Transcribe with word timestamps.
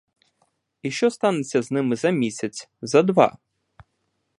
І 0.81 0.91
що 0.91 1.09
станеться 1.11 1.61
з 1.61 1.71
ними 1.71 1.95
за 1.95 2.09
місяць, 2.09 2.69
за 2.81 3.03
два? 3.03 3.37